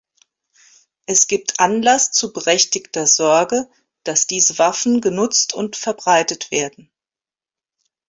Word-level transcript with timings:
Es 1.05 1.27
gibt 1.27 1.59
Anlass 1.59 2.11
zu 2.11 2.33
berechtigter 2.33 3.05
Sorge, 3.05 3.69
dass 4.03 4.25
diese 4.25 4.57
Waffen 4.57 4.99
genutzt 4.99 5.53
und 5.53 5.75
verbreitet 5.75 6.49
werden. 6.49 6.89